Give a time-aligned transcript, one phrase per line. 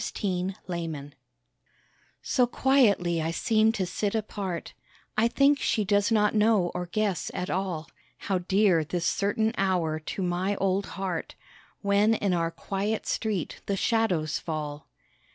[0.19, 1.11] THE MOTHER
[2.23, 4.73] So quietly I seem to sit apart;
[5.15, 9.99] I think she does not know or guess at all, How dear this certain hour
[9.99, 11.35] to my old heart,
[11.83, 14.87] When in our quiet street the shadows fall.